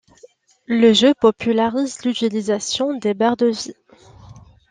[0.65, 3.75] Le jeu popularise l'utilisation des barres de vie.